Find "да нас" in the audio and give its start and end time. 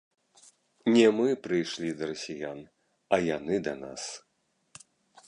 3.69-4.03